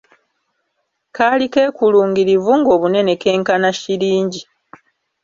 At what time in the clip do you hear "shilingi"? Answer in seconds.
3.79-4.41